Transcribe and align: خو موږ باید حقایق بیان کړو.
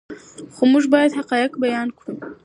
خو 0.53 0.63
موږ 0.71 0.83
باید 0.93 1.17
حقایق 1.19 1.51
بیان 1.63 1.87
کړو. 1.97 2.13